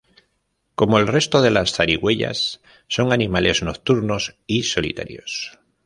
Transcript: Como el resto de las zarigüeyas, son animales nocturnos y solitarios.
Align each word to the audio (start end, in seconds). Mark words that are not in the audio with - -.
Como 0.73 0.97
el 0.97 1.05
resto 1.07 1.43
de 1.43 1.51
las 1.51 1.73
zarigüeyas, 1.73 2.59
son 2.87 3.13
animales 3.13 3.61
nocturnos 3.61 4.35
y 4.47 4.63
solitarios. 4.63 5.59